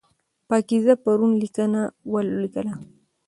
[0.47, 2.73] پاکیزه پرون لیکنه ولیکله.